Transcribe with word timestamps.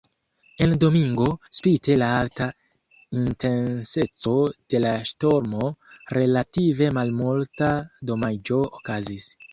En 0.65 0.71
Domingo, 0.83 1.25
spite 1.57 1.97
la 2.01 2.07
alta 2.21 2.47
intenseco 3.23 4.33
de 4.75 4.81
la 4.87 4.95
ŝtormo, 5.11 5.69
relative 6.19 6.89
malmulta 7.01 7.73
damaĝo 8.13 8.63
okazis. 8.81 9.31